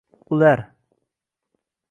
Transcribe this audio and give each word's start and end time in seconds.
Ular 0.35 0.55